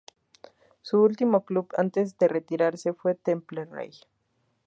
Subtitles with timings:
[0.81, 3.91] Su último club antes de retirarse fue Temperley.